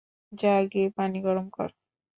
[0.33, 1.69] যা, গিয়ে পানি গরম কর।